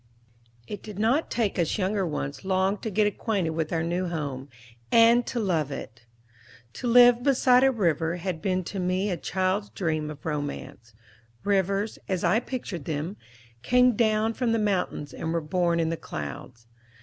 [0.65, 4.49] IT did not take us younger ones long to get acquainted with our new home,
[4.91, 6.07] and to love it.
[6.79, 10.95] To live beside a river had been to me a child's dream of romance.
[11.43, 13.15] Rivers, as I pictured them,
[13.61, 16.65] came down from the mountains, and were born in the clouds.